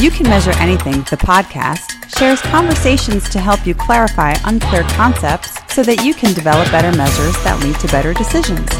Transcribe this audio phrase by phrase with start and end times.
[0.00, 5.82] You Can Measure Anything, the podcast, shares conversations to help you clarify unclear concepts so
[5.82, 8.70] that you can develop better measures that lead to better decisions.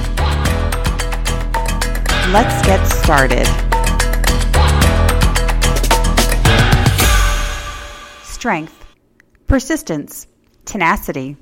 [2.33, 3.49] Let's get started.
[8.23, 8.87] Strength,
[9.49, 10.29] persistence,
[10.67, 11.37] tenacity,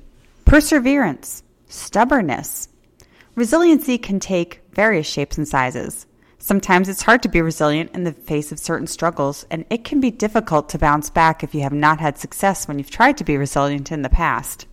[0.45, 2.69] perseverance, stubbornness.
[3.35, 6.06] Resiliency can take various shapes and sizes.
[6.39, 9.99] Sometimes it's hard to be resilient in the face of certain struggles, and it can
[9.99, 13.23] be difficult to bounce back if you have not had success when you've tried to
[13.23, 14.67] be resilient in the past.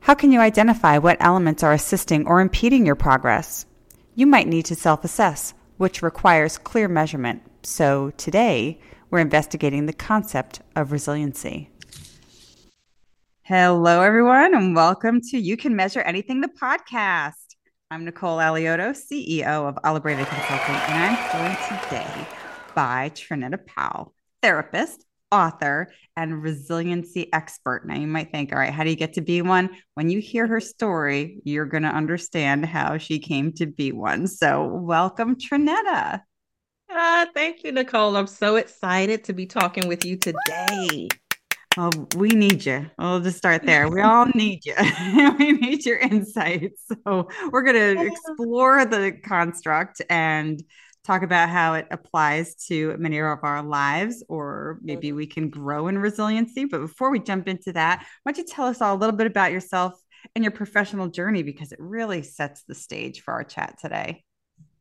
[0.00, 3.66] How can you identify what elements are assisting or impeding your progress?
[4.14, 7.42] You might need to self assess, which requires clear measurement.
[7.64, 8.78] So today,
[9.10, 11.70] we're investigating the concept of resiliency.
[13.42, 17.43] Hello, everyone, and welcome to You Can Measure Anything, the podcast.
[17.94, 22.26] I'm Nicole Alioto, CEO of Olibreve Consulting, and I'm joined today
[22.74, 27.86] by Trinetta Powell, therapist, author, and resiliency expert.
[27.86, 29.70] Now, you might think, all right, how do you get to be one?
[29.94, 34.26] When you hear her story, you're going to understand how she came to be one.
[34.26, 36.20] So, welcome, Trinetta.
[36.90, 38.16] Uh, thank you, Nicole.
[38.16, 41.10] I'm so excited to be talking with you today.
[41.76, 42.88] Well, we need you.
[42.98, 43.88] We'll just start there.
[43.88, 44.74] We all need you.
[45.38, 46.84] we need your insights.
[46.88, 50.62] So we're going to explore the construct and
[51.04, 55.16] talk about how it applies to many of our lives, or maybe mm-hmm.
[55.16, 56.64] we can grow in resiliency.
[56.64, 59.26] But before we jump into that, why don't you tell us all a little bit
[59.26, 59.94] about yourself
[60.34, 64.22] and your professional journey because it really sets the stage for our chat today.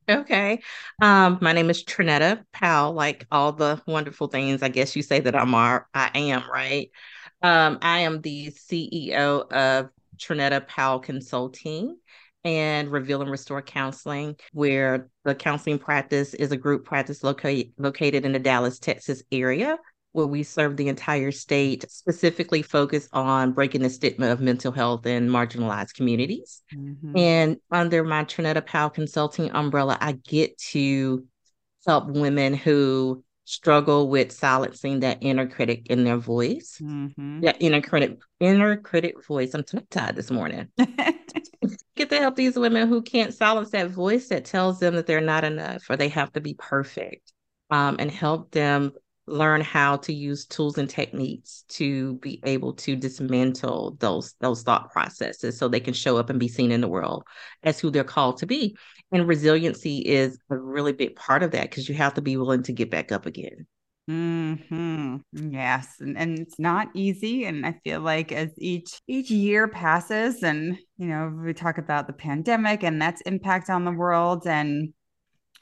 [0.10, 0.60] Okay.
[1.02, 5.22] Um, my name is Trinetta Powell, like all the wonderful things I guess you say
[5.22, 6.90] that I'm are, I am, right?
[7.42, 11.98] Um, I am the CEO of Trinetta Powell Consulting
[12.44, 18.26] and Reveal and Restore Counseling, where the counseling practice is a group practice located located
[18.26, 19.78] in the Dallas, Texas area
[20.14, 25.06] where we serve the entire state, specifically focus on breaking the stigma of mental health
[25.06, 26.62] in marginalized communities.
[26.74, 27.18] Mm-hmm.
[27.18, 31.26] And under my Trinetta Powell Consulting umbrella, I get to
[31.86, 36.80] help women who struggle with silencing that inner critic in their voice.
[36.82, 37.42] Mm-hmm.
[37.42, 39.54] That inner critic, inner critic voice.
[39.54, 40.70] I'm tired this morning.
[41.96, 45.22] Get to help these women who can't silence that voice that tells them that they're
[45.22, 47.32] not enough or they have to be perfect.
[47.70, 48.92] Um, and help them
[49.26, 54.92] learn how to use tools and techniques to be able to dismantle those those thought
[54.92, 57.24] processes so they can show up and be seen in the world
[57.64, 58.76] as who they're called to be
[59.12, 62.64] and resiliency is a really big part of that because you have to be willing
[62.64, 63.66] to get back up again
[64.08, 67.46] hmm Yes, and, and it's not easy.
[67.46, 72.08] And I feel like as each each year passes, and you know, we talk about
[72.08, 74.94] the pandemic and that's impact on the world, and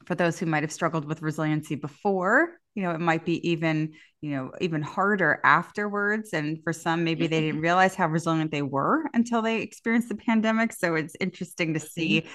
[0.08, 3.94] for those who might have struggled with resiliency before, you know it might be even
[4.22, 6.34] you know even harder afterwards.
[6.34, 7.64] And for some maybe they didn't mm-hmm.
[7.64, 10.74] realize how resilient they were until they experienced the pandemic.
[10.74, 12.30] So it's interesting to see mm-hmm.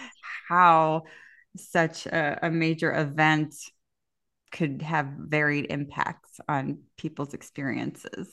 [0.48, 1.04] how
[1.56, 3.54] such a, a major event
[4.52, 8.32] could have varied impacts on people's experiences.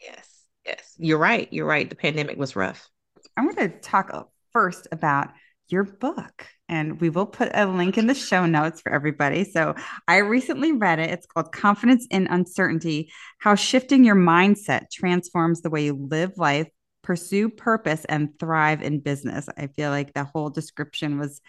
[0.00, 0.40] Yes
[0.70, 0.94] yes.
[0.98, 1.48] You're right.
[1.50, 1.88] You're right.
[1.88, 2.88] The pandemic was rough.
[3.36, 5.30] I want to talk first about
[5.68, 9.44] your book and we will put a link in the show notes for everybody.
[9.44, 9.74] So
[10.06, 11.10] I recently read it.
[11.10, 16.68] It's called Confidence in Uncertainty How Shifting Your Mindset Transforms the Way You Live Life,
[17.02, 19.48] Pursue Purpose, and Thrive in Business.
[19.58, 21.40] I feel like the whole description was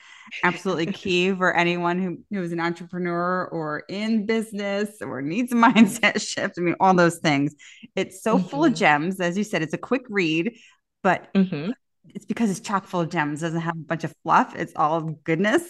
[0.43, 5.55] absolutely key for anyone who, who is an entrepreneur or in business or needs a
[5.55, 6.55] mindset shift.
[6.57, 7.53] I mean, all those things.
[7.95, 8.47] It's so mm-hmm.
[8.47, 8.79] full of mm-hmm.
[8.79, 9.19] gems.
[9.19, 10.57] As you said, it's a quick read,
[11.03, 11.73] but mm-hmm
[12.15, 13.41] it's because it's chock full of gems.
[13.41, 14.55] Doesn't have a bunch of fluff.
[14.55, 15.63] It's all goodness.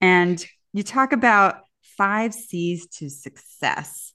[0.00, 1.60] And you talk about
[1.96, 4.12] five C's to success.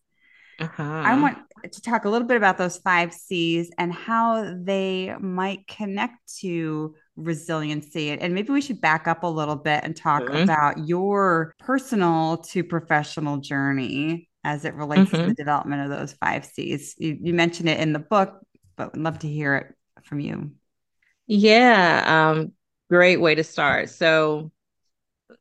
[0.60, 0.84] Uh-huh.
[0.84, 1.38] I want
[1.72, 6.96] to talk a little bit about those five C's and how they might connect to
[7.16, 8.10] resiliency.
[8.10, 10.44] And maybe we should back up a little bit and talk mm-hmm.
[10.44, 15.24] about your personal to professional journey as it relates mm-hmm.
[15.24, 16.96] to the development of those five C's.
[16.98, 18.40] You, you mentioned it in the book,
[18.76, 19.76] but would love to hear it
[20.06, 20.52] from you.
[21.28, 22.54] Yeah, um,
[22.90, 23.90] great way to start.
[23.90, 24.52] So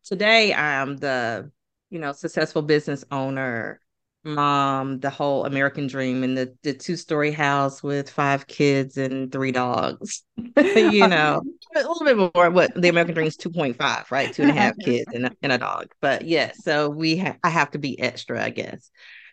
[0.04, 1.50] today I'm the,
[1.90, 3.80] you know, successful business owner,
[4.24, 9.52] mom, the whole American dream and the, the two-story house with five kids and three
[9.52, 10.24] dogs.
[10.76, 11.42] you know,
[11.76, 14.32] a little bit more what the American dream is 2.5, right?
[14.32, 15.88] Two and a half kids and a, and a dog.
[16.00, 18.90] But yeah, so we ha- I have to be extra, I guess.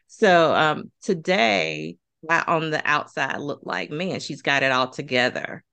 [0.08, 1.98] So um today
[2.30, 5.64] I on the outside look like, man, she's got it all together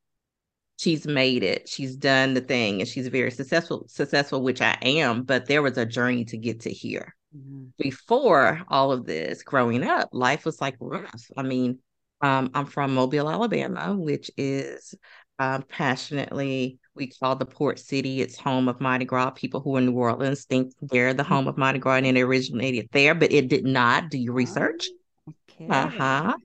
[0.80, 5.22] she's made it she's done the thing and she's very successful successful which i am
[5.22, 7.66] but there was a journey to get to here mm-hmm.
[7.78, 11.24] before all of this, growing up, life was like rough.
[11.36, 11.78] I mean,
[12.20, 14.94] um, I'm from Mobile, Alabama, which is
[15.38, 18.20] um, passionately we call the port city.
[18.20, 19.30] It's home of Mardi Gras.
[19.30, 22.20] People who are in New Orleans think they're the home of Mardi Gras and it
[22.20, 24.10] originated there, but it did not.
[24.10, 24.88] Do your research.
[25.28, 25.68] Oh, okay.
[25.68, 26.36] Uh huh.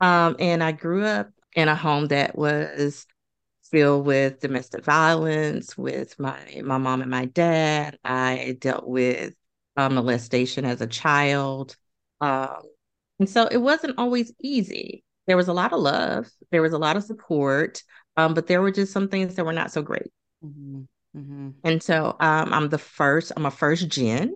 [0.00, 3.06] um, and I grew up in a home that was
[3.70, 7.98] filled with domestic violence with my my mom and my dad.
[8.04, 9.34] I dealt with
[9.76, 11.76] um, molestation as a child,
[12.20, 12.62] um,
[13.18, 15.04] and so it wasn't always easy.
[15.26, 16.28] There was a lot of love.
[16.50, 17.82] There was a lot of support.
[18.18, 20.10] Um, but there were just some things that were not so great.
[20.44, 20.82] Mm-hmm.
[21.16, 21.50] Mm-hmm.
[21.62, 24.34] And so um, I'm the first, I'm a first gen,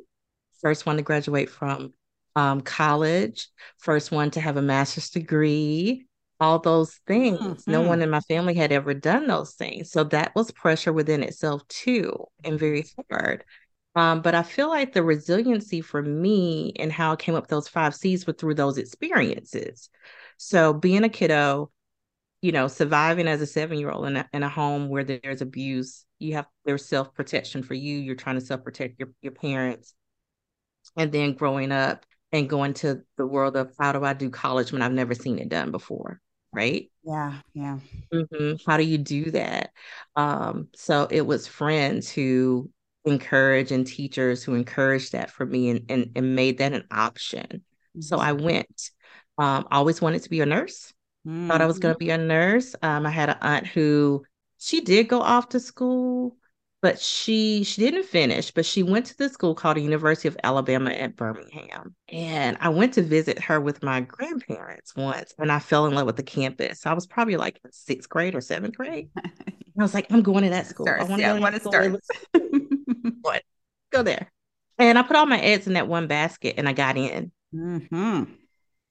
[0.61, 1.93] first one to graduate from
[2.37, 6.07] um, college, first one to have a master's degree,
[6.43, 7.39] all those things.
[7.39, 7.71] Mm-hmm.
[7.71, 9.91] No one in my family had ever done those things.
[9.93, 12.13] So that was pressure within itself too,
[12.43, 13.45] and very hard.
[13.95, 17.69] Um, but I feel like the resiliency for me and how I came up those
[17.69, 19.89] five C's were through those experiences.
[20.37, 21.71] So being a kiddo,
[22.41, 25.43] you know, surviving as a seven year old in a, in a home where there's
[25.43, 27.99] abuse, you have there's self protection for you.
[27.99, 29.95] You're trying to self protect your, your parents.
[30.97, 34.73] And then growing up and going to the world of how do I do college
[34.73, 36.21] when I've never seen it done before?
[36.53, 36.91] Right.
[37.03, 37.41] Yeah.
[37.55, 37.79] Yeah.
[38.13, 38.71] Mm-hmm.
[38.71, 39.71] How do you do that?
[40.17, 42.71] Um, so it was friends who
[43.05, 47.47] encourage and teachers who encouraged that for me and, and, and made that an option.
[47.51, 48.01] Mm-hmm.
[48.03, 48.91] So I went.
[49.39, 50.93] Um, always wanted to be a nurse.
[51.27, 51.49] Mm-hmm.
[51.49, 52.75] Thought I was going to be a nurse.
[52.83, 54.25] Um, I had an aunt who
[54.59, 56.37] she did go off to school,
[56.83, 58.51] but she she didn't finish.
[58.51, 62.69] But she went to the school called the University of Alabama at Birmingham, and I
[62.69, 66.23] went to visit her with my grandparents once, and I fell in love with the
[66.23, 66.85] campus.
[66.85, 69.09] I was probably like sixth grade or seventh grade.
[69.17, 70.85] I was like, I'm going to that school.
[70.85, 73.43] Starts, I want to yeah, go to start.
[73.93, 74.33] go there.
[74.79, 77.31] And I put all my eggs in that one basket, and I got in.
[77.55, 78.25] Mm-hmm.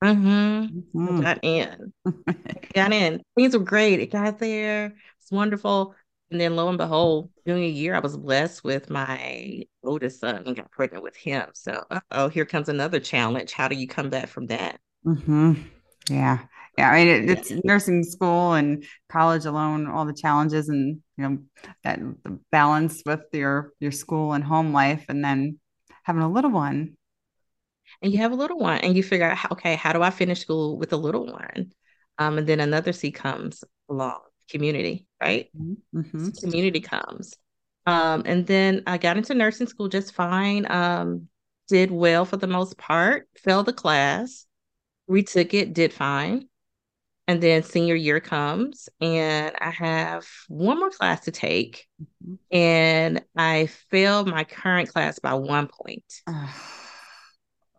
[0.03, 0.97] Mm-hmm.
[0.97, 1.21] mm-hmm.
[1.21, 1.93] Got in.
[2.73, 3.21] got in.
[3.35, 3.99] Things were great.
[3.99, 4.95] It got there.
[5.19, 5.95] It's wonderful.
[6.31, 10.43] And then lo and behold, during a year, I was blessed with my oldest son
[10.45, 11.49] and got pregnant with him.
[11.53, 13.51] So, oh, here comes another challenge.
[13.51, 14.79] How do you come back from that?
[15.05, 15.53] Mm-hmm.
[16.09, 16.39] Yeah.
[16.77, 16.89] Yeah.
[16.89, 21.37] I mean, it, it's nursing school and college alone, all the challenges and, you know,
[21.83, 25.59] that the balance with your, your school and home life and then
[26.03, 26.95] having a little one
[28.01, 30.39] and you have a little one and you figure out okay how do i finish
[30.41, 31.71] school with a little one
[32.17, 35.99] um, and then another c comes along community right mm-hmm.
[35.99, 36.29] mm-hmm.
[36.41, 37.35] community comes
[37.85, 41.27] um, and then i got into nursing school just fine um,
[41.67, 44.45] did well for the most part failed the class
[45.07, 46.47] retook it did fine
[47.27, 52.35] and then senior year comes and i have one more class to take mm-hmm.
[52.55, 56.03] and i failed my current class by one point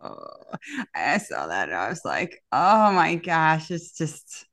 [0.03, 0.43] oh,
[0.94, 4.47] I saw that and I was like, oh my gosh, it's just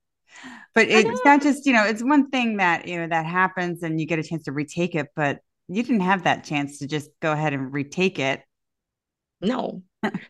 [0.73, 3.99] but it's not just, you know, it's one thing that, you know, that happens and
[3.99, 7.09] you get a chance to retake it, but you didn't have that chance to just
[7.21, 8.41] go ahead and retake it.
[9.41, 9.83] No.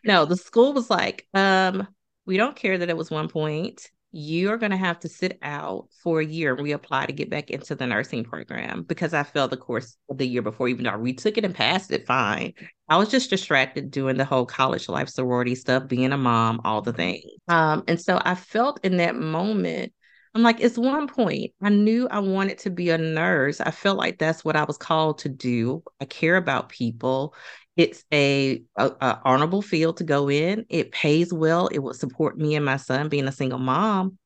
[0.04, 1.86] no, the school was like, um,
[2.26, 5.88] we don't care that it was one point you're going to have to sit out
[6.02, 9.50] for a year and reapply to get back into the nursing program because I failed
[9.50, 12.54] the course the year before, even though I retook it and passed it fine.
[12.88, 16.82] I was just distracted doing the whole college life sorority stuff, being a mom, all
[16.82, 17.24] the things.
[17.48, 19.92] Um, and so I felt in that moment,
[20.34, 21.52] I'm like, it's one point.
[21.62, 23.60] I knew I wanted to be a nurse.
[23.60, 25.82] I felt like that's what I was called to do.
[26.00, 27.34] I care about people.
[27.76, 30.66] It's a, a, a, honorable field to go in.
[30.68, 31.68] It pays well.
[31.68, 34.18] It will support me and my son being a single mom.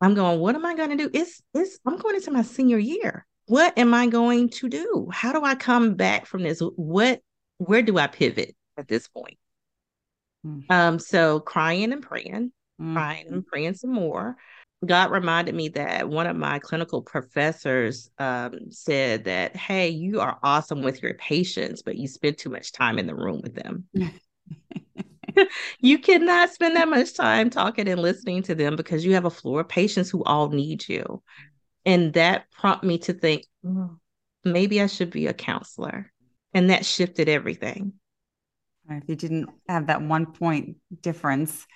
[0.00, 1.10] I'm going, what am I going to do?
[1.12, 3.26] It's it's I'm going into my senior year.
[3.46, 5.08] What am I going to do?
[5.12, 6.60] How do I come back from this?
[6.60, 7.20] What
[7.58, 9.38] where do I pivot at this point?
[10.46, 10.72] Mm-hmm.
[10.72, 12.94] Um, so crying and praying, mm-hmm.
[12.94, 14.36] crying and praying some more.
[14.86, 20.38] God reminded me that one of my clinical professors um, said that, hey, you are
[20.42, 23.84] awesome with your patients, but you spend too much time in the room with them.
[25.80, 29.30] you cannot spend that much time talking and listening to them because you have a
[29.30, 31.22] floor of patients who all need you.
[31.84, 33.98] And that prompted me to think, oh,
[34.44, 36.12] maybe I should be a counselor.
[36.54, 37.94] And that shifted everything.
[38.90, 41.66] If you didn't have that one point difference,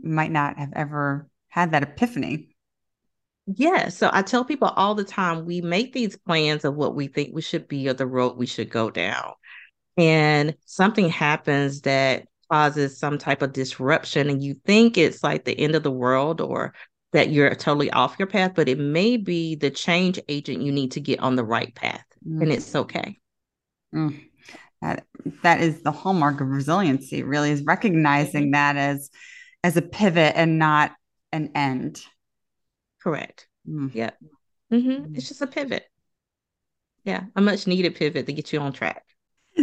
[0.00, 2.51] you might not have ever had that epiphany.
[3.46, 3.88] Yeah.
[3.88, 7.34] So I tell people all the time we make these plans of what we think
[7.34, 9.32] we should be or the road we should go down.
[9.96, 15.58] And something happens that causes some type of disruption, and you think it's like the
[15.58, 16.74] end of the world or
[17.12, 20.92] that you're totally off your path, but it may be the change agent you need
[20.92, 22.04] to get on the right path.
[22.26, 22.42] Mm.
[22.42, 23.18] And it's okay.
[23.94, 24.22] Mm.
[24.80, 25.04] That
[25.42, 28.52] that is the hallmark of resiliency, really, is recognizing mm-hmm.
[28.52, 29.10] that as
[29.62, 30.92] as a pivot and not
[31.32, 32.02] an end.
[33.02, 33.48] Correct.
[33.68, 33.94] Mm.
[33.94, 34.10] Yeah.
[34.72, 35.14] Mm-hmm.
[35.14, 35.84] It's just a pivot.
[37.04, 39.04] Yeah, a much needed pivot to get you on track.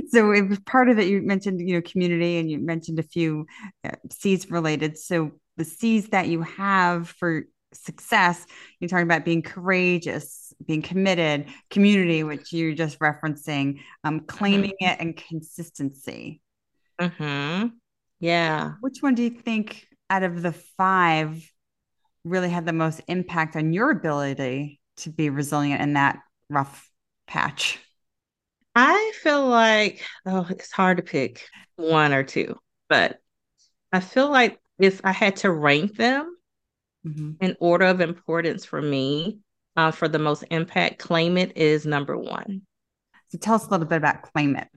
[0.10, 1.08] So it was part of it.
[1.08, 3.48] You mentioned, you know, community, and you mentioned a few
[3.84, 4.98] uh, C's related.
[4.98, 8.46] So the C's that you have for success,
[8.79, 14.93] you're talking about being courageous, being committed, community, which you're just referencing, um, claiming mm-hmm.
[14.93, 16.41] it, and consistency.
[17.00, 17.67] Hmm.
[18.19, 18.74] Yeah.
[18.81, 21.50] Which one do you think out of the five
[22.24, 26.90] really had the most impact on your ability to be resilient in that rough
[27.28, 27.80] patch?
[28.76, 31.46] I feel like, oh, it's hard to pick
[31.76, 32.56] one or two,
[32.88, 33.20] but
[33.92, 36.36] I feel like if I had to rank them
[37.06, 37.32] mm-hmm.
[37.42, 39.40] in order of importance for me,
[39.76, 42.62] uh, for the most impact, Claim It is number one.
[43.30, 44.68] So tell us a little bit about Claim It.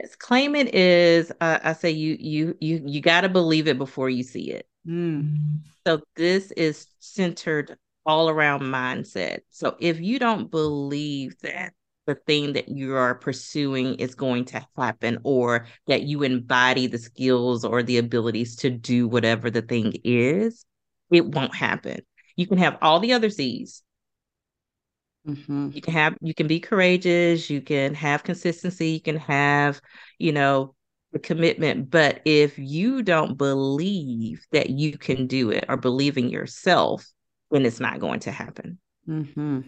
[0.00, 3.78] Yes, Claim It is, uh, I say you you you you got to believe it
[3.78, 4.68] before you see it.
[4.86, 5.62] Mm.
[5.84, 7.76] So this is centered
[8.06, 9.40] all around mindset.
[9.50, 11.72] So if you don't believe that
[12.06, 16.98] the thing that you are pursuing is going to happen or that you embody the
[16.98, 20.64] skills or the abilities to do whatever the thing is,
[21.10, 22.02] it won't happen.
[22.36, 23.82] You can have all the other C's.
[25.28, 25.70] Mm-hmm.
[25.72, 29.80] You can have you can be courageous, you can have consistency, you can have,
[30.18, 30.74] you know,
[31.12, 31.90] the commitment.
[31.90, 37.06] But if you don't believe that you can do it or believe in yourself,
[37.50, 38.78] then it's not going to happen.
[39.08, 39.60] Mm-hmm.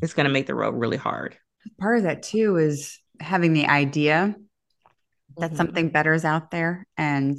[0.00, 1.36] It's going to make the road really hard
[1.78, 4.34] part of that too is having the idea
[5.36, 5.56] that mm-hmm.
[5.56, 7.38] something better is out there and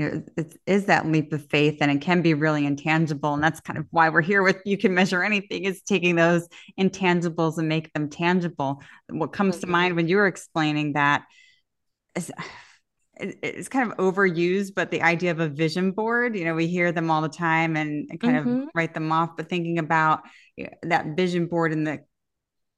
[0.00, 3.44] you know, it is that leap of faith and it can be really intangible and
[3.44, 7.58] that's kind of why we're here with you can measure anything is taking those intangibles
[7.58, 9.66] and make them tangible what comes mm-hmm.
[9.66, 11.24] to mind when you were explaining that
[12.16, 12.32] is
[13.22, 16.90] it's kind of overused but the idea of a vision board you know we hear
[16.90, 18.62] them all the time and kind mm-hmm.
[18.62, 20.22] of write them off but thinking about
[20.82, 21.98] that vision board in the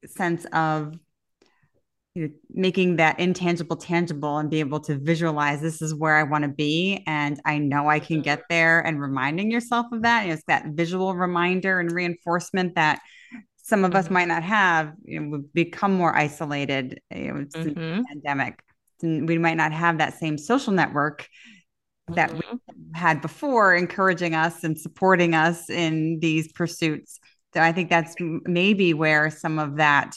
[0.07, 0.99] sense of
[2.14, 6.25] you know, making that intangible tangible and be able to visualize this is where I
[6.25, 10.23] want to be and I know I can get there and reminding yourself of that.
[10.23, 13.00] You know, it's that visual reminder and reinforcement that
[13.57, 14.14] some of us mm-hmm.
[14.14, 14.92] might not have.
[15.04, 17.00] You know, we've become more isolated.
[17.14, 17.99] You know, it's mm-hmm.
[17.99, 18.62] the pandemic.
[19.02, 21.26] We might not have that same social network
[22.09, 22.57] that mm-hmm.
[22.57, 27.19] we had before, encouraging us and supporting us in these pursuits.
[27.54, 30.14] So I think that's maybe where some of that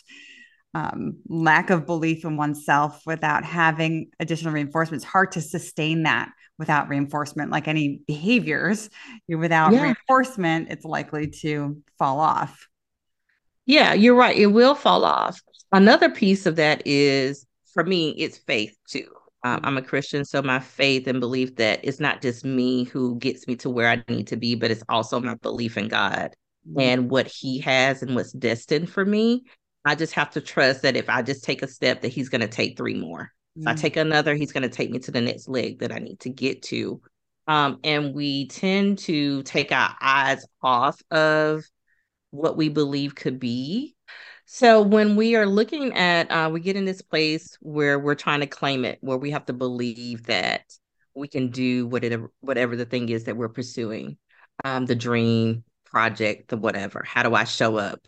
[0.76, 6.30] um, lack of belief in oneself without having additional reinforcement, it's hard to sustain that
[6.60, 8.90] without reinforcement, like any behaviors.
[9.30, 9.84] Without yeah.
[9.84, 12.68] reinforcement, it's likely to fall off.
[13.66, 14.38] Yeah, you're right.
[14.38, 15.40] It will fall off.
[15.72, 19.08] Another piece of that is for me, it's faith too.
[19.46, 23.18] Um, I'm a Christian, so my faith and belief that it's not just me who
[23.18, 26.36] gets me to where I need to be, but it's also my belief in God
[26.68, 26.80] mm-hmm.
[26.82, 29.46] and what he has and what's destined for me.
[29.86, 32.42] I just have to trust that if I just take a step, that he's going
[32.42, 33.32] to take three more.
[33.58, 33.62] Mm-hmm.
[33.62, 33.80] If I mm.
[33.80, 36.30] take another, he's going to take me to the next leg that I need to
[36.30, 37.02] get to.
[37.48, 41.64] Um, and we tend to take our eyes off of
[42.32, 43.96] what we believe could be.
[44.46, 48.42] So when we are looking at, uh, we get in this place where we're trying
[48.42, 50.64] to claim it, where we have to believe that
[51.16, 54.18] we can do whatever whatever the thing is that we're pursuing,
[54.64, 57.04] um, the dream, project, the whatever.
[57.08, 58.00] How do I show up?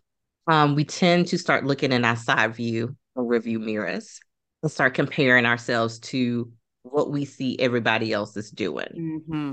[0.47, 4.19] Um, we tend to start looking in our side view or review mirrors
[4.63, 6.51] and start comparing ourselves to
[6.83, 9.23] what we see everybody else is doing.
[9.29, 9.51] Mm-hmm.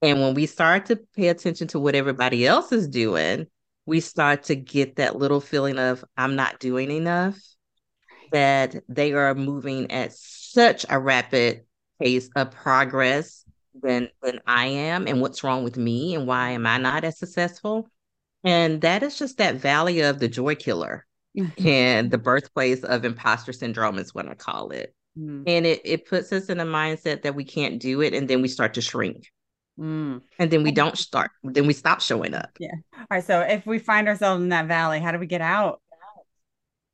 [0.00, 3.46] And when we start to pay attention to what everybody else is doing,
[3.84, 7.36] we start to get that little feeling of, I'm not doing enough,
[8.30, 11.62] that they are moving at such a rapid
[12.00, 13.44] pace of progress
[13.82, 17.18] than than I am and what's wrong with me and why am I not as
[17.18, 17.88] successful?
[18.44, 21.66] And that is just that valley of the joy killer mm-hmm.
[21.66, 24.94] and the birthplace of imposter syndrome is what I call it.
[25.18, 25.44] Mm.
[25.46, 28.42] And it it puts us in a mindset that we can't do it and then
[28.42, 29.26] we start to shrink.
[29.78, 30.22] Mm.
[30.38, 32.50] And then we don't start, then we stop showing up.
[32.58, 32.74] Yeah.
[32.96, 33.24] All right.
[33.24, 35.80] So if we find ourselves in that valley, how do we get out?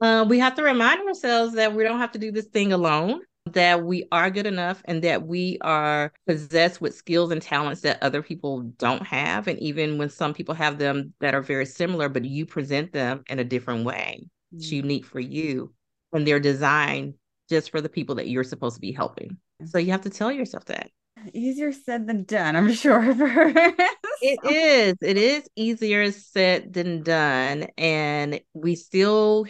[0.00, 3.20] Uh, we have to remind ourselves that we don't have to do this thing alone
[3.54, 8.02] that we are good enough and that we are possessed with skills and talents that
[8.02, 9.48] other people don't have.
[9.48, 13.24] And even when some people have them that are very similar, but you present them
[13.28, 14.56] in a different way, mm-hmm.
[14.56, 15.72] it's unique for you.
[16.12, 17.14] And they're designed
[17.48, 19.38] just for the people that you're supposed to be helping.
[19.66, 20.90] So you have to tell yourself that.
[21.32, 23.02] Easier said than done, I'm sure.
[23.06, 24.96] it is.
[25.00, 27.68] It is easier said than done.
[27.78, 29.46] And we still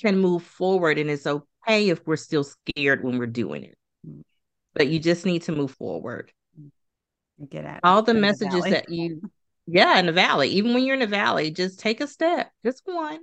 [0.00, 3.78] can move forward and it's okay if we're still scared when we're doing it.
[4.74, 6.32] But you just need to move forward.
[7.48, 9.20] Get at all the messages the that you
[9.66, 10.48] yeah, in the valley.
[10.50, 13.20] Even when you're in the valley, just take a step, just one.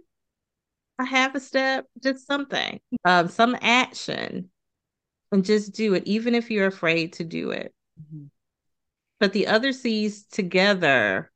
[1.00, 2.80] A half a step, just something.
[3.06, 4.50] Um, some action.
[5.32, 7.74] And just do it, even if you're afraid to do it.
[8.00, 8.26] Mm-hmm.
[9.20, 11.32] But the other C's together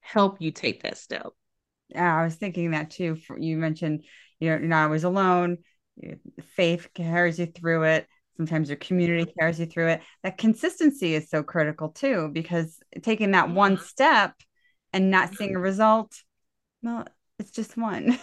[0.00, 1.28] help you take that step.
[1.88, 3.16] Yeah, I was thinking that too.
[3.38, 4.04] You mentioned
[4.40, 5.58] you're not always alone.
[6.54, 8.06] Faith carries you through it.
[8.36, 10.02] Sometimes your community carries you through it.
[10.22, 13.84] That consistency is so critical too, because taking that one mm-hmm.
[13.84, 14.34] step
[14.92, 16.22] and not seeing a result,
[16.82, 17.04] well,
[17.38, 18.18] it's just one.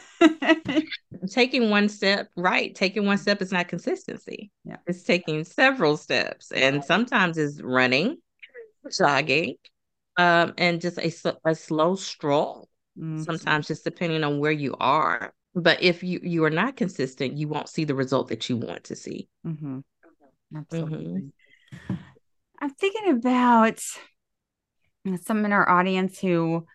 [1.30, 2.74] taking one step, right?
[2.76, 4.52] Taking one step is not consistency.
[4.64, 4.78] Yeah.
[4.88, 6.52] It's taking several steps.
[6.52, 8.18] And sometimes it's running,
[8.98, 9.56] jogging,
[10.18, 12.70] um, and just a, a slow stroll.
[12.98, 13.24] Mm-hmm.
[13.24, 15.34] Sometimes just depending on where you are.
[15.56, 18.84] But if you you are not consistent, you won't see the result that you want
[18.86, 19.30] to see.
[19.48, 19.80] Mm-hmm.
[20.56, 21.32] Absolutely.
[21.74, 21.96] Mm-hmm.
[22.62, 23.80] I'm thinking about
[25.24, 26.66] some in our audience who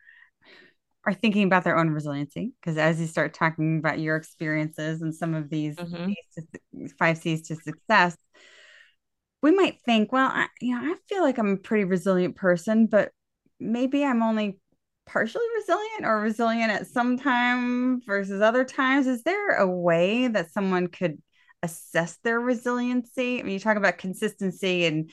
[1.04, 5.14] are thinking about their own resiliency because as you start talking about your experiences and
[5.14, 6.86] some of these mm-hmm.
[6.98, 8.16] five C's to success,
[9.42, 12.86] we might think, well, I, you know, I feel like I'm a pretty resilient person,
[12.86, 13.10] but
[13.58, 14.59] maybe I'm only
[15.12, 19.06] partially resilient or resilient at some time versus other times.
[19.06, 21.20] Is there a way that someone could
[21.62, 23.40] assess their resiliency?
[23.40, 25.10] I mean, you talk about consistency and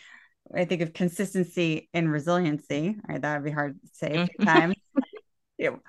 [0.56, 2.96] I think of consistency and resiliency.
[3.08, 4.76] Right, that would be hard to say a few times.
[5.58, 5.80] you know,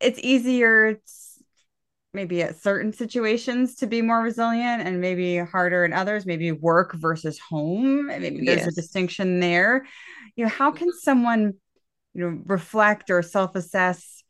[0.00, 1.00] it's easier
[2.14, 6.92] maybe at certain situations to be more resilient and maybe harder in others maybe work
[6.92, 8.66] versus home maybe there's yes.
[8.66, 9.86] a distinction there
[10.36, 10.98] you know how can mm-hmm.
[11.00, 11.54] someone
[12.14, 14.22] you know reflect or self-assess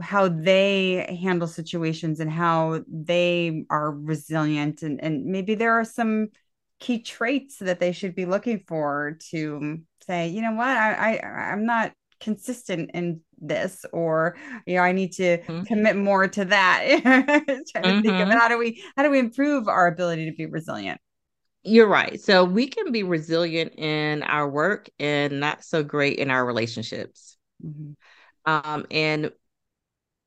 [0.00, 6.28] how they handle situations and how they are resilient and, and maybe there are some
[6.78, 11.52] key traits that they should be looking for to say you know what i, I
[11.52, 15.62] i'm not consistent in this or you know i need to mm-hmm.
[15.62, 18.00] commit more to that trying to mm-hmm.
[18.00, 18.30] think of mm-hmm.
[18.30, 21.00] how do we how do we improve our ability to be resilient
[21.62, 26.30] you're right so we can be resilient in our work and not so great in
[26.30, 27.92] our relationships mm-hmm.
[28.50, 29.30] um, and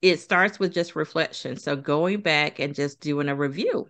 [0.01, 3.87] it starts with just reflection so going back and just doing a review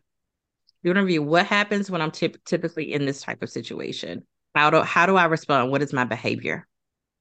[0.84, 4.82] doing a review what happens when i'm typically in this type of situation how do
[4.82, 6.68] how do i respond what is my behavior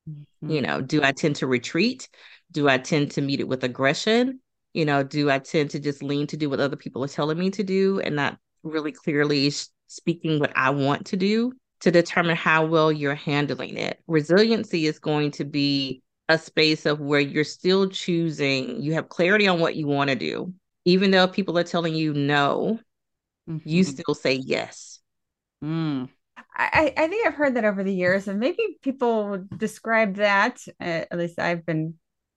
[0.08, 0.50] Mm-hmm.
[0.50, 2.08] You know, do I tend to retreat?
[2.52, 4.40] Do I tend to meet it with aggression?
[4.72, 7.38] You know, do I tend to just lean to do what other people are telling
[7.38, 9.50] me to do and not really clearly
[9.86, 14.00] speaking what I want to do to determine how well you're handling it?
[14.06, 19.46] Resiliency is going to be a space of where you're still choosing, you have clarity
[19.46, 20.52] on what you want to do.
[20.86, 22.78] Even though people are telling you no,
[23.48, 23.68] mm-hmm.
[23.68, 25.00] you still say yes.
[25.62, 26.08] Mm.
[26.56, 31.04] I, I think I've heard that over the years, and maybe people describe that, uh,
[31.10, 31.94] at least I've been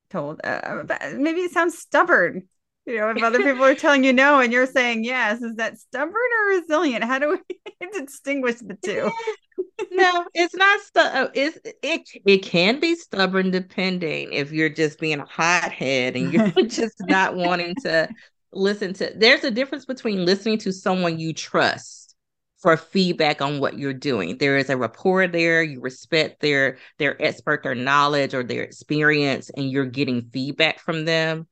[0.10, 0.84] told, uh,
[1.16, 2.48] maybe it sounds stubborn.
[2.88, 5.78] You know, if other people are telling you no and you're saying yes, is that
[5.78, 7.04] stubborn or resilient?
[7.04, 7.38] How do
[7.82, 9.12] we distinguish the two?
[9.92, 10.80] no, it's not.
[10.82, 12.10] Stu- uh, it's it.
[12.26, 17.36] It can be stubborn depending if you're just being a hothead and you're just not
[17.36, 18.10] wanting to
[18.54, 19.14] listen to.
[19.16, 22.16] There's a difference between listening to someone you trust
[22.60, 24.38] for feedback on what you're doing.
[24.38, 29.52] There is a rapport there, you respect their their expert, their knowledge or their experience,
[29.56, 31.48] and you're getting feedback from them.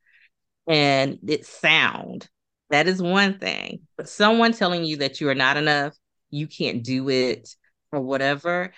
[0.66, 2.28] And it's sound.
[2.70, 3.80] That is one thing.
[3.96, 5.94] But someone telling you that you are not enough,
[6.30, 7.48] you can't do it,
[7.92, 8.72] or whatever,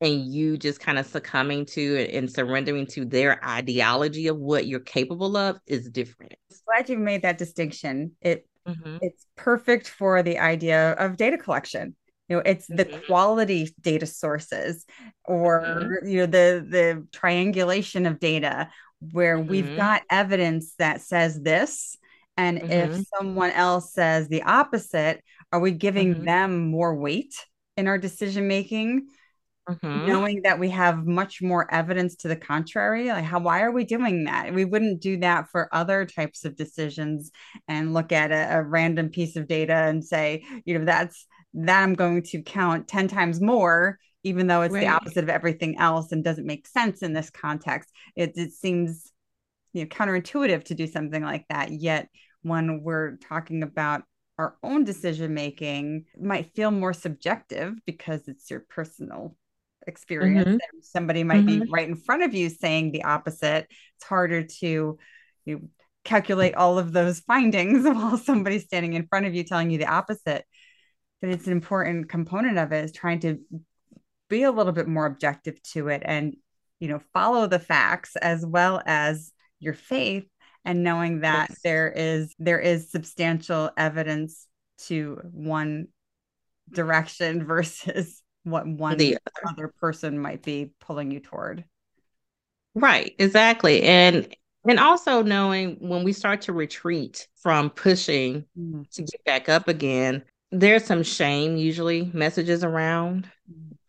[0.00, 4.66] and you just kind of succumbing to it and surrendering to their ideology of what
[4.66, 6.34] you're capable of is different.
[6.64, 8.12] Glad you made that distinction.
[8.22, 8.98] It Mm-hmm.
[9.02, 11.94] It's perfect for the idea of data collection.
[12.28, 12.76] You know, it's mm-hmm.
[12.76, 14.86] the quality data sources
[15.24, 16.08] or mm-hmm.
[16.08, 18.70] you know the the triangulation of data
[19.12, 19.76] where we've mm-hmm.
[19.76, 21.96] got evidence that says this
[22.36, 23.02] and if mm-hmm.
[23.16, 26.24] someone else says the opposite, are we giving mm-hmm.
[26.24, 27.34] them more weight
[27.76, 29.08] in our decision making?
[29.66, 30.06] Mm-hmm.
[30.06, 33.84] knowing that we have much more evidence to the contrary like how why are we
[33.84, 37.30] doing that we wouldn't do that for other types of decisions
[37.66, 41.82] and look at a, a random piece of data and say you know that's that
[41.82, 44.80] i'm going to count 10 times more even though it's right.
[44.80, 49.12] the opposite of everything else and doesn't make sense in this context it, it seems
[49.72, 52.08] you know counterintuitive to do something like that yet
[52.42, 54.02] when we're talking about
[54.38, 59.36] our own decision making might feel more subjective because it's your personal
[59.86, 60.78] experience mm-hmm.
[60.80, 61.60] somebody might mm-hmm.
[61.60, 64.98] be right in front of you saying the opposite it's harder to
[65.44, 65.68] you
[66.04, 69.86] calculate all of those findings while somebody's standing in front of you telling you the
[69.86, 70.44] opposite.
[71.20, 73.40] But it's an important component of it is trying to
[74.34, 76.36] be a little bit more objective to it and
[76.80, 80.26] you know follow the facts as well as your faith
[80.64, 81.60] and knowing that yes.
[81.62, 84.46] there is there is substantial evidence
[84.78, 85.86] to one
[86.70, 89.52] direction versus what one the other.
[89.52, 91.64] other person might be pulling you toward
[92.74, 94.34] right exactly and
[94.66, 98.82] and also knowing when we start to retreat from pushing mm-hmm.
[98.90, 103.28] to get back up again there's some shame usually messages around.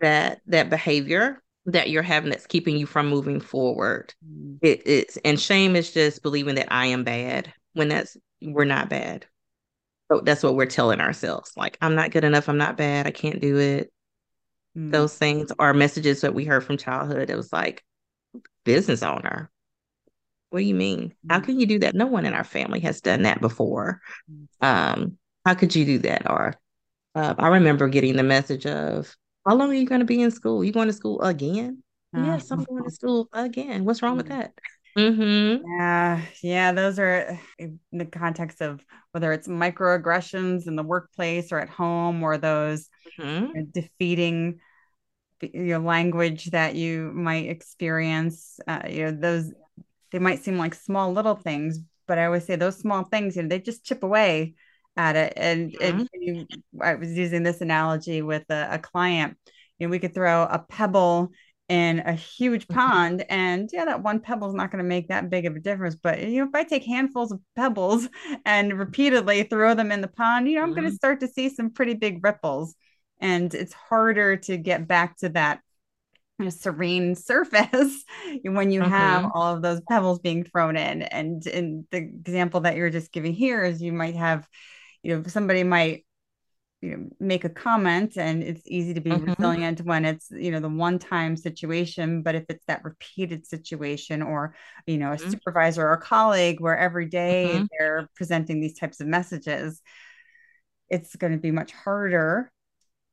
[0.06, 4.13] That that behavior that you're having that's keeping you from moving forward.
[4.62, 8.88] It, it's and shame is just believing that i am bad when that's we're not
[8.89, 9.26] bad.
[10.12, 13.12] So that's what we're telling ourselves like i'm not good enough i'm not bad i
[13.12, 13.91] can't do it.
[14.78, 14.91] Mm.
[14.91, 17.84] those things are messages that we heard from childhood it was like
[18.63, 19.50] business owner?
[20.52, 21.15] What do you mean?
[21.30, 21.46] How mm.
[21.46, 21.96] can you do that?
[21.96, 24.02] No one in our family has done that before.
[24.32, 24.68] Mm.
[24.68, 26.30] um how could you do that?
[26.30, 26.54] Or
[27.15, 30.31] uh, i remember getting the message of how long are you going to be in
[30.31, 31.81] school you going to school again
[32.15, 34.53] uh, yes i'm going to school again what's wrong with that
[34.97, 35.67] Mm-hmm.
[35.77, 38.81] Yeah, yeah, those are in the context of
[39.12, 42.88] whether it's microaggressions in the workplace or at home, or those
[43.19, 43.45] mm-hmm.
[43.47, 44.60] you know, defeating
[45.41, 48.58] your language that you might experience.
[48.65, 49.51] Uh, you know, those
[50.12, 53.41] they might seem like small little things, but I always say those small things, you
[53.41, 54.55] know, they just chip away
[54.97, 55.34] at it.
[55.36, 55.99] And, mm-hmm.
[55.99, 56.47] and you,
[56.81, 59.38] I was using this analogy with a, a client.
[59.79, 61.31] You know, we could throw a pebble
[61.67, 62.79] in a huge mm-hmm.
[62.79, 65.60] pond and yeah that one pebble is not going to make that big of a
[65.60, 68.08] difference but you know if i take handfuls of pebbles
[68.45, 70.81] and repeatedly throw them in the pond you know i'm mm-hmm.
[70.81, 72.75] going to start to see some pretty big ripples
[73.19, 75.60] and it's harder to get back to that
[76.38, 78.03] you know, serene surface
[78.43, 78.91] when you mm-hmm.
[78.91, 83.12] have all of those pebbles being thrown in and in the example that you're just
[83.12, 84.47] giving here is you might have
[85.06, 86.04] you know somebody might
[86.82, 89.26] you know make a comment and it's easy to be mm-hmm.
[89.26, 94.22] resilient when it's you know the one time situation but if it's that repeated situation
[94.22, 94.56] or
[94.88, 95.30] you know a mm-hmm.
[95.30, 97.65] supervisor or a colleague where every day mm-hmm.
[97.78, 99.82] they're presenting these types of messages
[100.89, 102.52] it's going to be much harder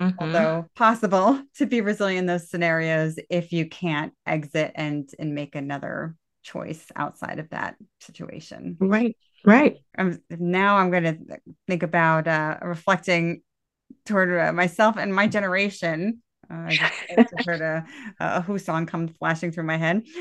[0.00, 0.16] mm-hmm.
[0.18, 5.55] although possible to be resilient in those scenarios if you can't exit and and make
[5.55, 12.26] another choice outside of that situation right right um, now i'm going to think about
[12.26, 13.42] uh, reflecting
[14.07, 16.22] toward uh, myself and my generation.
[16.50, 16.78] Uh, I
[17.16, 17.85] just heard a,
[18.20, 20.02] a Who song come flashing through my head.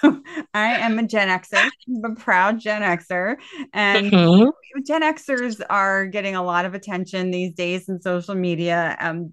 [0.00, 0.22] So
[0.54, 3.36] I am a Gen Xer, I'm a proud Gen Xer.
[3.72, 4.80] And mm-hmm.
[4.86, 9.32] Gen Xers are getting a lot of attention these days in social media um,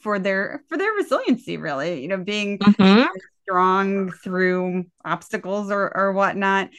[0.00, 3.06] for their for their resiliency, really, you know, being mm-hmm.
[3.42, 6.70] strong through obstacles or, or whatnot.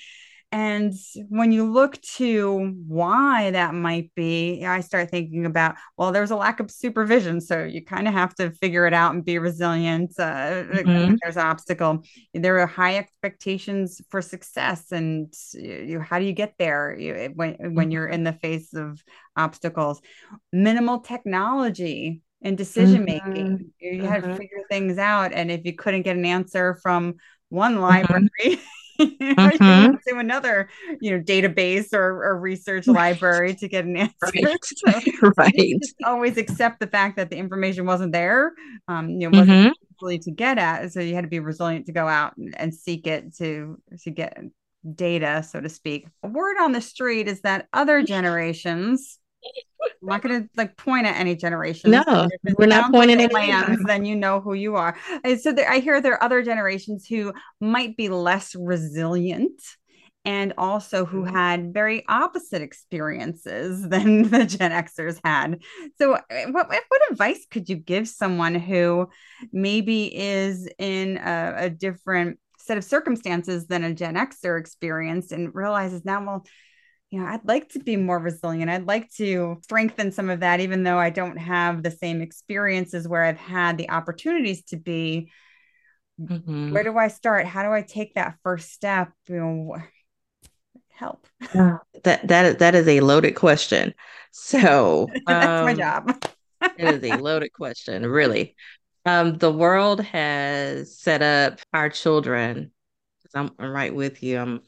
[0.53, 0.93] And
[1.29, 6.35] when you look to why that might be, I start thinking about, well, there's a
[6.35, 7.39] lack of supervision.
[7.39, 10.13] So you kind of have to figure it out and be resilient.
[10.19, 11.15] Uh, mm-hmm.
[11.21, 12.03] There's an obstacle.
[12.33, 14.91] There are high expectations for success.
[14.91, 17.91] And you, how do you get there you, when, when mm-hmm.
[17.91, 19.01] you're in the face of
[19.37, 20.01] obstacles?
[20.51, 23.31] Minimal technology and decision making.
[23.31, 23.65] Mm-hmm.
[23.79, 24.37] You had to mm-hmm.
[24.37, 25.31] figure things out.
[25.31, 27.15] And if you couldn't get an answer from
[27.47, 27.83] one mm-hmm.
[27.83, 28.59] library,
[28.99, 29.95] mm-hmm.
[30.07, 34.15] to another, you know, database or, or research library to get an answer.
[34.23, 34.57] Right.
[34.63, 35.79] So, right.
[36.05, 38.53] always accept the fact that the information wasn't there.
[38.87, 40.17] Um, you know, wasn't mm-hmm.
[40.17, 40.91] to get at.
[40.91, 44.11] So you had to be resilient to go out and, and seek it to to
[44.11, 44.37] get
[44.95, 46.07] data, so to speak.
[46.23, 51.05] A word on the street is that other generations I'm not going to like point
[51.05, 51.91] at any generation.
[51.91, 52.27] No,
[52.57, 53.83] we're not pointing at lands.
[53.85, 54.95] Then you know who you are.
[55.23, 59.61] And so there, I hear there are other generations who might be less resilient
[60.23, 61.35] and also who mm-hmm.
[61.35, 65.61] had very opposite experiences than the Gen Xers had.
[65.97, 69.09] So, eh, what, what advice could you give someone who
[69.51, 75.53] maybe is in a, a different set of circumstances than a Gen Xer experienced and
[75.53, 76.45] realizes now, well,
[77.11, 78.71] you know, I'd like to be more resilient.
[78.71, 83.05] I'd like to strengthen some of that, even though I don't have the same experiences
[83.05, 85.29] where I've had the opportunities to be.
[86.19, 86.71] Mm-hmm.
[86.71, 87.45] Where do I start?
[87.45, 89.11] How do I take that first step?
[89.27, 89.77] You know,
[90.89, 91.27] help.
[91.53, 93.93] Yeah, that that that is a loaded question.
[94.31, 96.25] So that's um, my job.
[96.77, 98.55] it is a loaded question, really.
[99.05, 102.71] Um, the world has set up our children.
[103.33, 104.39] I'm, I'm right with you.
[104.39, 104.61] I'm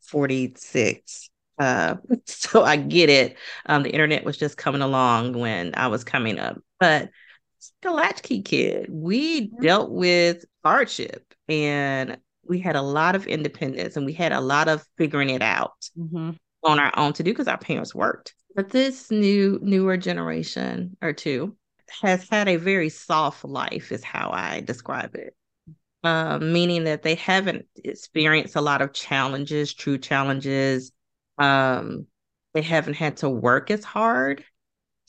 [0.00, 1.29] 46
[1.60, 3.36] uh, so I get it.
[3.66, 7.10] Um, the internet was just coming along when I was coming up, but
[7.82, 14.06] the latchkey kid, we dealt with hardship and we had a lot of independence and
[14.06, 16.30] we had a lot of figuring it out mm-hmm.
[16.64, 18.34] on our own to do because our parents worked.
[18.56, 21.56] But this new newer generation or two
[22.02, 25.34] has had a very soft life, is how I describe it.
[26.02, 30.92] Um, meaning that they haven't experienced a lot of challenges, true challenges.
[31.40, 32.06] Um,
[32.54, 34.44] they haven't had to work as hard.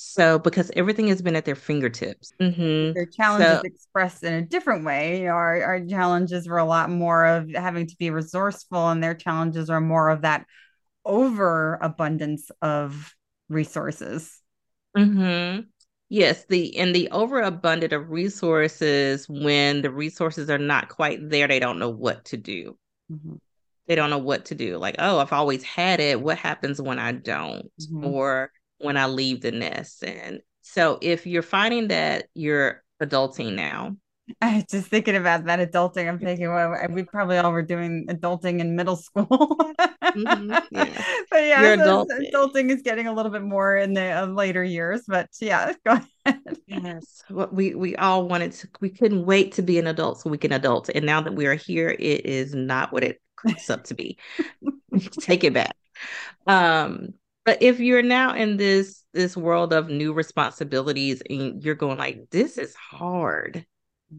[0.04, 2.34] So, because everything has been at their fingertips.
[2.42, 2.94] Mm-hmm.
[2.94, 5.28] Their challenges so, expressed in a different way.
[5.28, 9.70] Our, our challenges were a lot more of having to be resourceful, and their challenges
[9.70, 10.48] are more of that
[11.06, 13.14] overabundance of
[13.48, 14.40] resources.
[14.98, 15.68] Mm-hmm.
[16.10, 21.60] Yes, the and the overabundant of resources when the resources are not quite there, they
[21.60, 22.76] don't know what to do.
[23.12, 23.36] Mm-hmm.
[23.88, 24.78] They don't know what to do.
[24.78, 26.22] Like, oh, I've always had it.
[26.22, 27.72] What happens when I don't?
[27.82, 28.06] Mm-hmm.
[28.06, 30.04] Or when I leave the nest?
[30.04, 33.96] And so if you're finding that you're adulting now,
[34.42, 36.08] I was just thinking about that adulting.
[36.08, 39.28] I'm thinking, well, we probably all were doing adulting in middle school.
[39.28, 41.04] mm-hmm, yeah.
[41.32, 42.32] But yeah, so adulting.
[42.32, 42.70] adulting.
[42.72, 45.04] is getting a little bit more in the uh, later years.
[45.08, 46.42] But yeah, go ahead.
[46.68, 48.68] yes, what we we all wanted to.
[48.80, 50.90] We couldn't wait to be an adult so we can adult.
[50.94, 54.18] And now that we are here, it is not what it cracks up to be.
[55.20, 55.76] Take it back.
[56.48, 57.14] Um,
[57.46, 62.30] but if you're now in this this world of new responsibilities and you're going like,
[62.30, 63.66] this is hard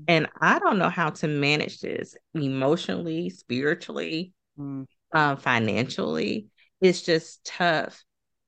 [0.08, 4.86] and I don't know how to manage this emotionally, spiritually, mm.
[5.12, 6.46] uh, financially.
[6.80, 8.02] It's just tough.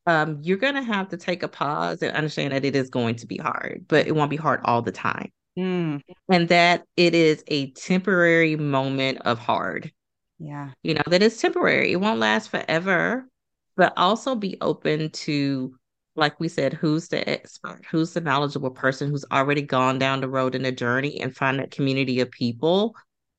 [0.06, 3.16] Um, you're going to have to take a pause and understand that it is going
[3.16, 5.30] to be hard, but it won't be hard all the time.
[5.58, 6.00] Mm.
[6.30, 9.92] And that it is a temporary moment of hard.
[10.38, 10.70] Yeah.
[10.82, 11.92] You know, that is temporary.
[11.92, 13.28] It won't last forever,
[13.76, 15.74] but also be open to
[16.16, 20.28] like we said, who's the expert, who's the knowledgeable person who's already gone down the
[20.28, 22.94] road in a journey and find a community of people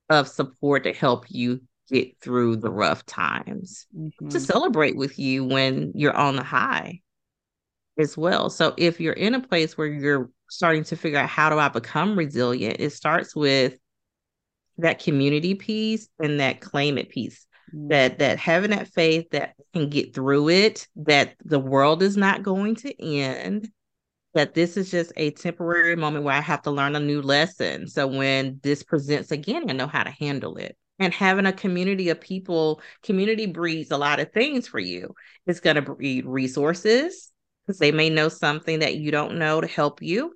[0.10, 4.28] of support to help you get through the rough times, mm-hmm.
[4.28, 7.02] to celebrate with you when you're on the high
[7.98, 8.50] as well.
[8.50, 11.70] So if you're in a place where you're starting to figure out how do I
[11.70, 13.78] become resilient, it starts with
[14.78, 17.88] that community piece and that claim it piece mm-hmm.
[17.90, 22.44] that that having that faith that can get through it that the world is not
[22.44, 23.70] going to end
[24.34, 27.88] that this is just a temporary moment where i have to learn a new lesson.
[27.88, 30.78] So when this presents again i know how to handle it.
[30.98, 35.14] And having a community of people community breeds a lot of things for you.
[35.48, 37.32] It's going to breed resources
[37.66, 40.36] because they may know something that you don't know to help you.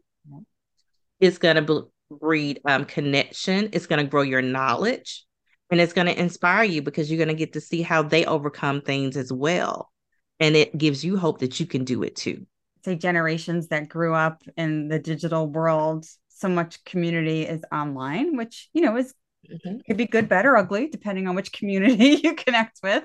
[1.19, 5.25] It's going to breed um, connection it's going to grow your knowledge
[5.71, 8.25] and it's going to inspire you because you're going to get to see how they
[8.25, 9.91] overcome things as well
[10.39, 12.45] and it gives you hope that you can do it too
[12.83, 18.69] say generations that grew up in the digital world so much community is online which
[18.73, 19.13] you know is
[19.49, 19.77] mm-hmm.
[19.85, 23.03] could be good bad or ugly depending on which community you connect with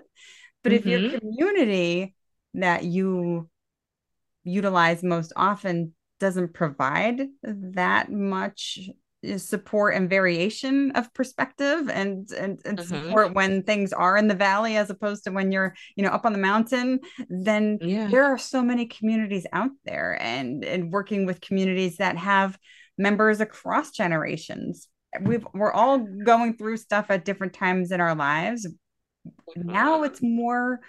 [0.62, 0.78] but mm-hmm.
[0.78, 1.18] if your mm-hmm.
[1.18, 2.14] community
[2.54, 3.48] that you
[4.44, 8.79] utilize most often doesn't provide that much
[9.37, 13.07] support and variation of perspective and and, and mm-hmm.
[13.07, 16.27] support when things are in the valley as opposed to when you're you know up
[16.27, 18.07] on the mountain then yeah.
[18.09, 22.59] there are so many communities out there and and working with communities that have
[22.98, 24.88] members across generations
[25.22, 28.66] we've we're all going through stuff at different times in our lives
[29.57, 30.81] now it's more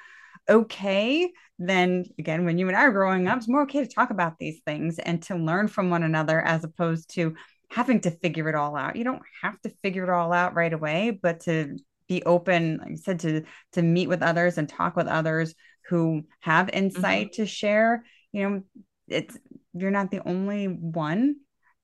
[0.49, 4.09] okay then again when you and I are growing up it's more okay to talk
[4.09, 7.35] about these things and to learn from one another as opposed to
[7.69, 8.95] having to figure it all out.
[8.95, 11.77] You don't have to figure it all out right away, but to
[12.07, 15.55] be open, like I said, to to meet with others and talk with others
[15.89, 17.41] who have insight mm-hmm.
[17.43, 18.05] to share.
[18.31, 18.63] You know,
[19.07, 19.37] it's
[19.73, 21.35] you're not the only one,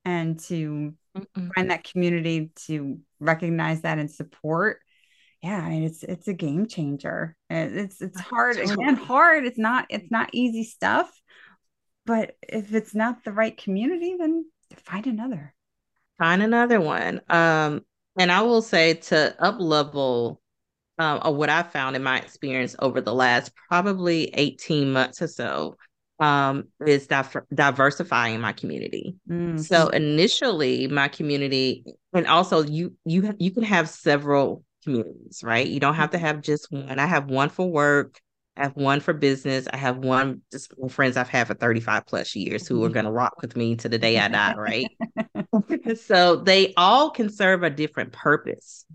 [0.05, 4.79] and to mm find that community to recognize that and support.
[5.41, 7.35] Yeah, it's it's a game changer.
[7.49, 9.45] It's it's hard again, hard.
[9.45, 11.11] It's not it's not easy stuff,
[12.05, 14.45] but if it's not the right community, then
[14.85, 15.53] find another
[16.19, 17.21] find another one.
[17.29, 17.81] Um,
[18.19, 20.39] and I will say to up level
[20.99, 25.27] um, of what I found in my experience over the last probably 18 months or
[25.27, 25.77] so
[26.19, 29.15] um, is diver- diversifying my community.
[29.27, 29.57] Mm-hmm.
[29.57, 35.67] So initially, my community, and also you you you can have several communities, right?
[35.67, 36.99] You don't have to have just one.
[36.99, 38.19] I have one for work.
[38.57, 39.67] I have one for business.
[39.71, 42.93] I have one just for friends I've had for 35 plus years who are mm-hmm.
[42.93, 45.97] going to rock with me to the day I die, right?
[45.97, 48.85] so they all can serve a different purpose.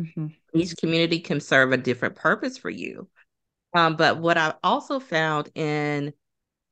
[0.00, 0.28] Mm-hmm.
[0.54, 3.08] Each community can serve a different purpose for you.
[3.74, 6.12] Um, but what I also found in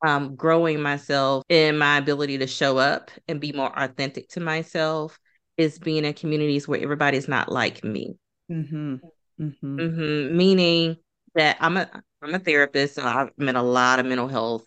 [0.05, 5.18] um, growing myself in my ability to show up and be more authentic to myself
[5.57, 8.16] is being in communities where everybody's not like me.
[8.51, 8.97] Mm-hmm.
[9.41, 9.81] Mm-hmm.
[9.81, 10.37] Mm-hmm.
[10.37, 10.97] Meaning
[11.35, 11.89] that I'm a
[12.23, 14.65] I'm a therapist, and I've met a lot of mental health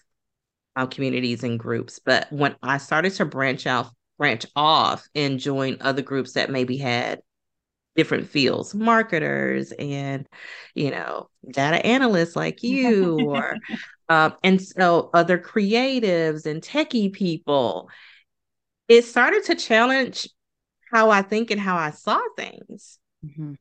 [0.76, 2.00] um, communities and groups.
[2.04, 6.78] But when I started to branch out, branch off and join other groups that maybe
[6.78, 7.22] had
[7.96, 10.28] different fields, marketers and
[10.74, 13.58] you know data analysts like you, or
[14.10, 17.89] um, and so other creatives and techie people,
[18.88, 20.28] it started to challenge
[20.91, 23.00] how I think and how I saw things.
[23.26, 23.54] Mm-hmm.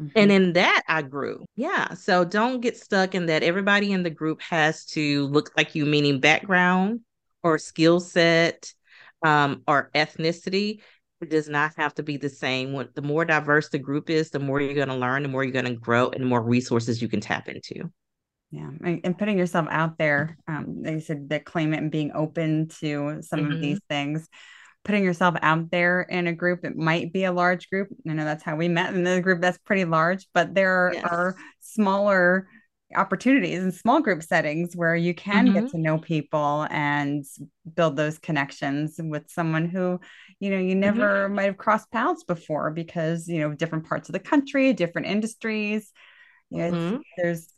[0.00, 0.18] Mm-hmm.
[0.18, 1.44] And in that, I grew.
[1.56, 1.94] Yeah.
[1.94, 5.84] So don't get stuck in that everybody in the group has to look like you,
[5.84, 7.00] meaning background
[7.42, 8.72] or skill set
[9.22, 10.80] um, or ethnicity.
[11.20, 12.72] It does not have to be the same.
[12.72, 15.44] When, the more diverse the group is, the more you're going to learn, the more
[15.44, 17.90] you're going to grow, and the more resources you can tap into.
[18.50, 20.38] Yeah, and putting yourself out there.
[20.48, 23.52] Um, like you said, that claim it and being open to some mm-hmm.
[23.52, 24.28] of these things
[24.84, 28.24] putting yourself out there in a group it might be a large group i know
[28.24, 31.04] that's how we met in the group that's pretty large but there yes.
[31.04, 32.48] are smaller
[32.96, 35.60] opportunities and small group settings where you can mm-hmm.
[35.60, 37.24] get to know people and
[37.74, 40.00] build those connections with someone who
[40.40, 40.80] you know you mm-hmm.
[40.80, 41.34] never mm-hmm.
[41.34, 45.92] might have crossed paths before because you know different parts of the country different industries
[46.50, 46.96] you know, mm-hmm.
[47.16, 47.48] there's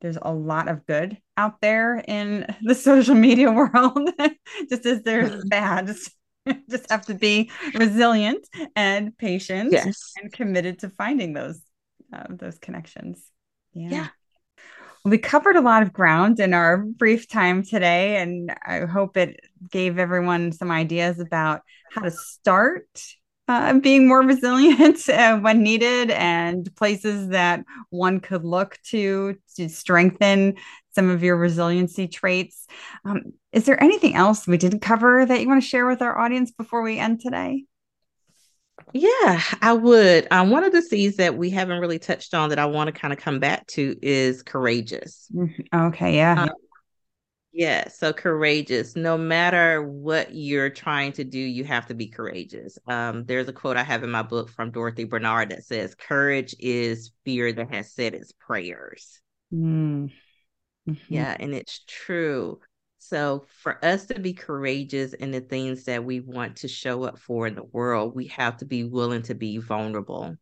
[0.00, 4.10] there's a lot of good out there in the social media world
[4.68, 5.94] just as there's bad
[6.70, 10.12] just have to be resilient and patient yes.
[10.20, 11.60] and committed to finding those
[12.12, 13.22] uh, those connections
[13.74, 13.88] yeah.
[13.90, 14.06] yeah
[15.04, 19.40] we covered a lot of ground in our brief time today and i hope it
[19.70, 22.86] gave everyone some ideas about how to start
[23.48, 29.68] uh, being more resilient uh, when needed and places that one could look to to
[29.68, 30.54] strengthen
[30.94, 32.66] some of your resiliency traits.
[33.04, 36.18] Um, is there anything else we didn't cover that you want to share with our
[36.18, 37.64] audience before we end today?
[38.92, 40.28] Yeah, I would.
[40.30, 42.92] Um, one of the C's that we haven't really touched on that I want to
[42.92, 45.28] kind of come back to is courageous.
[45.34, 45.86] Mm-hmm.
[45.86, 46.42] Okay, yeah.
[46.42, 46.50] Um,
[47.52, 48.96] yeah, so courageous.
[48.96, 52.78] No matter what you're trying to do, you have to be courageous.
[52.86, 56.54] Um, there's a quote I have in my book from Dorothy Bernard that says, Courage
[56.58, 59.20] is fear that has said its prayers.
[59.52, 60.10] Mm.
[60.88, 61.14] Mm-hmm.
[61.14, 62.58] Yeah, and it's true.
[62.98, 67.18] So, for us to be courageous in the things that we want to show up
[67.18, 70.36] for in the world, we have to be willing to be vulnerable.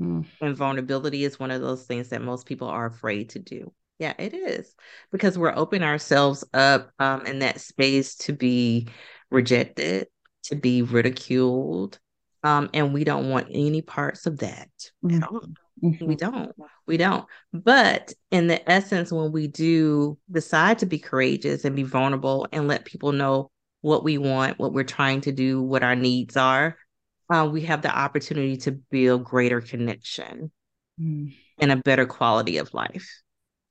[0.00, 0.26] Mm.
[0.42, 3.72] And vulnerability is one of those things that most people are afraid to do.
[3.98, 4.74] Yeah, it is
[5.10, 8.88] because we're opening ourselves up um, in that space to be
[9.30, 10.08] rejected,
[10.44, 11.98] to be ridiculed,
[12.42, 14.68] um, and we don't want any parts of that
[15.04, 15.16] mm.
[15.16, 15.40] at all.
[15.82, 16.06] Mm-hmm.
[16.06, 16.54] We don't.
[16.86, 17.26] We don't.
[17.52, 22.68] But in the essence, when we do decide to be courageous and be vulnerable and
[22.68, 26.76] let people know what we want, what we're trying to do, what our needs are,
[27.30, 30.50] uh, we have the opportunity to build greater connection
[31.00, 31.34] mm.
[31.58, 33.22] and a better quality of life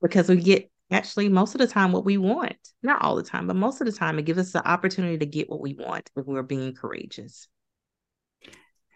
[0.07, 2.57] because we get actually most of the time what we want.
[2.83, 5.25] Not all the time, but most of the time, it gives us the opportunity to
[5.25, 7.47] get what we want if we're being courageous.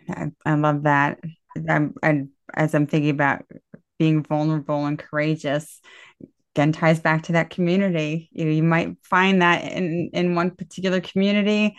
[0.08, 1.20] I, I love that.
[1.68, 3.44] I'm, I, as I'm thinking about
[3.98, 5.82] being vulnerable and courageous,
[6.56, 8.30] again ties back to that community.
[8.32, 11.76] You know, you might find that in in one particular community,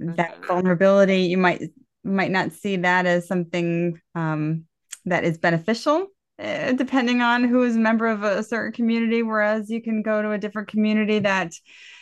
[0.00, 0.46] that mm-hmm.
[0.46, 1.62] vulnerability, you might
[2.04, 4.64] might not see that as something um,
[5.06, 6.08] that is beneficial
[6.38, 10.20] Eh, depending on who is a member of a certain community whereas you can go
[10.20, 11.54] to a different community that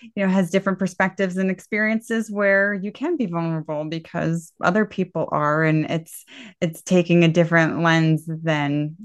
[0.02, 5.28] you know has different perspectives and experiences where you can be vulnerable because other people
[5.30, 6.24] are and it's
[6.60, 8.96] it's taking a different lens than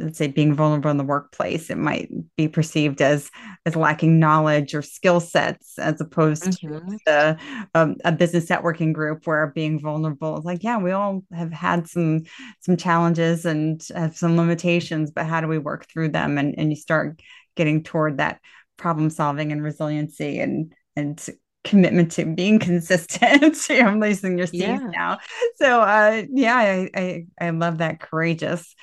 [0.00, 3.30] let's say being vulnerable in the workplace it might be perceived as
[3.66, 6.96] as lacking knowledge or skill sets as opposed mm-hmm.
[7.06, 7.36] to a,
[7.74, 11.86] um, a, business networking group where being vulnerable is like yeah we all have had
[11.86, 12.22] some
[12.60, 16.70] some challenges and have some limitations but how do we work through them and and
[16.70, 17.20] you start
[17.56, 18.40] getting toward that
[18.76, 21.28] problem solving and resiliency and and
[21.64, 23.56] commitment to being consistent.
[23.70, 24.78] I'm losing your C's yeah.
[24.78, 25.18] now.
[25.56, 28.74] So uh yeah, I, I I love that courageous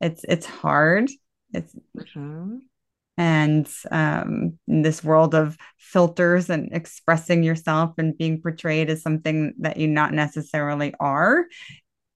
[0.00, 1.10] it's it's hard
[1.52, 2.58] it's mm-hmm.
[3.16, 9.54] and um in this world of filters and expressing yourself and being portrayed as something
[9.58, 11.44] that you not necessarily are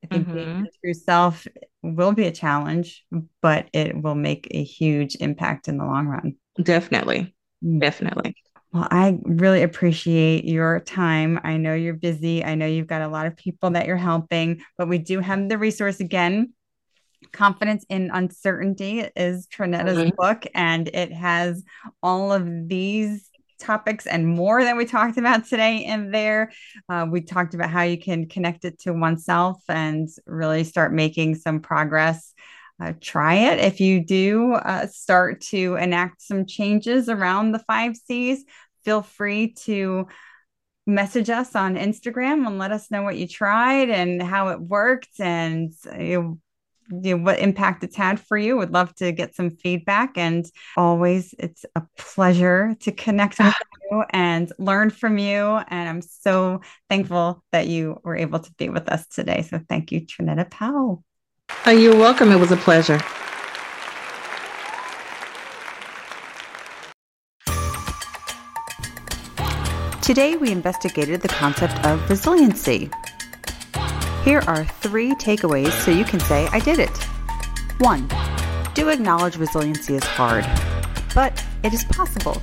[0.04, 0.36] i think mm-hmm.
[0.36, 1.46] being true self
[1.82, 3.04] will be a challenge
[3.40, 7.80] but it will make a huge impact in the long run definitely mm.
[7.80, 8.34] definitely
[8.72, 11.40] well, I really appreciate your time.
[11.42, 12.44] I know you're busy.
[12.44, 15.48] I know you've got a lot of people that you're helping, but we do have
[15.48, 16.52] the resource again
[17.32, 20.16] Confidence in Uncertainty is Trinetta's mm-hmm.
[20.16, 21.62] book, and it has
[22.02, 26.50] all of these topics and more that we talked about today in there.
[26.88, 31.34] Uh, we talked about how you can connect it to oneself and really start making
[31.36, 32.32] some progress.
[32.82, 33.58] Uh, try it.
[33.58, 38.42] If you do uh, start to enact some changes around the five C's,
[38.84, 40.08] feel free to
[40.86, 45.20] message us on Instagram and let us know what you tried and how it worked
[45.20, 46.38] and you know,
[46.90, 48.56] you know, what impact it's had for you.
[48.56, 50.16] Would love to get some feedback.
[50.16, 50.44] And
[50.76, 53.54] always, it's a pleasure to connect with
[53.90, 55.60] you and learn from you.
[55.68, 59.42] And I'm so thankful that you were able to be with us today.
[59.42, 61.04] So thank you, Trinetta Powell.
[61.66, 62.30] Oh, you're welcome.
[62.32, 63.00] It was a pleasure.
[70.02, 72.90] Today, we investigated the concept of resiliency.
[74.24, 76.94] Here are three takeaways so you can say, I did it.
[77.78, 78.06] One,
[78.74, 80.44] do acknowledge resiliency is hard,
[81.14, 82.40] but it is possible.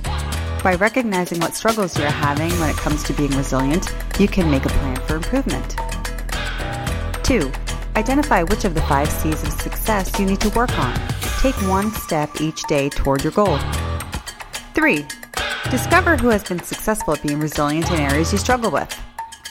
[0.64, 4.66] By recognizing what struggles you're having when it comes to being resilient, you can make
[4.66, 5.76] a plan for improvement.
[7.22, 7.52] Two,
[7.94, 10.98] identify which of the five C's of success you need to work on.
[11.40, 13.56] Take one step each day toward your goal.
[14.74, 15.06] Three,
[15.70, 18.92] discover who has been successful at being resilient in areas you struggle with.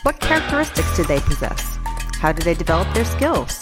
[0.03, 1.76] What characteristics do they possess?
[2.19, 3.61] How do they develop their skills?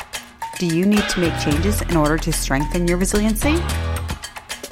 [0.59, 3.61] Do you need to make changes in order to strengthen your resiliency?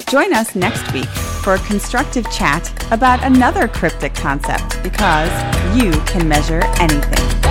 [0.08, 1.08] Join us next week
[1.42, 5.30] for a constructive chat about another cryptic concept because
[5.76, 7.43] you can measure anything.